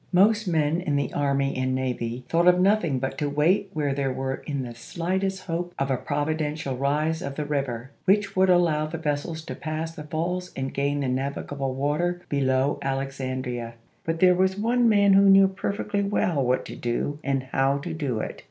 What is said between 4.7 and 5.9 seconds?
slender hope